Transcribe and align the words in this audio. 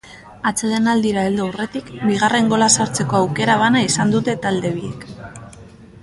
Atsedenaldira 0.51 1.25
heldu 1.27 1.43
aurretik 1.43 1.91
bigarren 2.07 2.49
gola 2.53 2.69
sartzeko 2.77 3.17
aukera 3.19 3.59
bana 3.65 3.83
izan 3.89 4.15
dute 4.17 4.35
talde 4.47 4.73
biek. 4.79 5.05